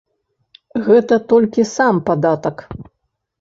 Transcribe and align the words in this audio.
Гэта 0.87 1.19
толькі 1.33 1.67
сам 1.75 2.01
падатак. 2.09 2.65